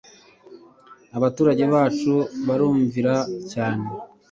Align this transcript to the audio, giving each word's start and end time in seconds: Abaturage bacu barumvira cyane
Abaturage 1.17 1.63
bacu 1.73 2.13
barumvira 2.47 3.13
cyane 3.51 3.85